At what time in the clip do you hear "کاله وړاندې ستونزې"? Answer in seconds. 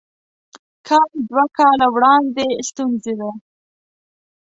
1.57-3.13